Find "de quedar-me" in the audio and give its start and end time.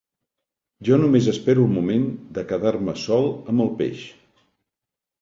2.39-2.99